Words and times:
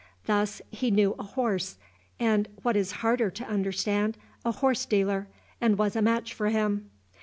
Thus, 0.25 0.63
he 0.71 0.89
knew 0.89 1.13
a 1.19 1.23
horse, 1.23 1.77
and, 2.19 2.47
what 2.63 2.75
is 2.75 2.91
harder 3.05 3.29
to 3.29 3.47
understand, 3.47 4.17
a 4.43 4.51
horse 4.51 4.87
dealer, 4.87 5.27
and 5.61 5.77
was 5.77 5.95
a 5.95 6.01
match 6.01 6.33
for 6.33 6.49
him. 6.49 6.89